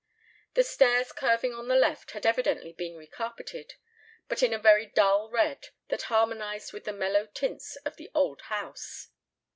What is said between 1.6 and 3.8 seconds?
the left had evidently been recarpeted,